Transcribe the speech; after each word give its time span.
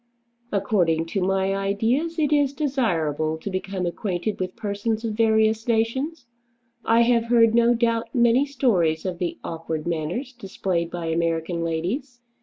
According 0.51 1.05
to 1.13 1.21
my 1.21 1.53
ideas 1.55 2.17
it 2.17 2.33
is 2.33 2.53
desirable 2.53 3.37
to 3.37 3.51
become 3.51 3.85
acquainted 3.85 4.39
with 4.39 4.55
persons 4.55 5.05
of 5.05 5.13
various 5.13 5.67
nations. 5.67 6.25
I 6.83 7.01
have 7.01 7.25
heard, 7.25 7.53
no 7.53 7.75
doubt, 7.75 8.09
many 8.15 8.47
stories 8.47 9.05
of 9.05 9.19
the 9.19 9.37
awkward 9.43 9.85
manners 9.85 10.33
displayed 10.33 10.89
by 10.89 11.05
American 11.05 11.63
ladies. 11.63 12.19